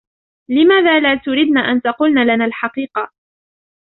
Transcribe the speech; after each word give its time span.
لماذا 0.49 0.99
لا 0.99 1.15
تردن 1.15 1.57
أن 1.57 1.81
تقلن 1.81 2.23
لنا 2.35 2.45
الحقيقة؟ 2.45 3.09